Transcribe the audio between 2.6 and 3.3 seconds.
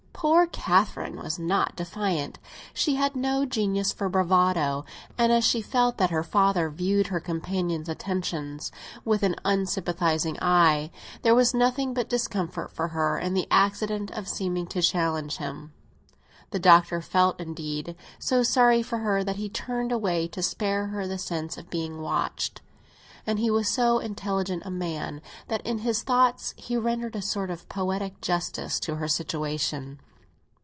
she had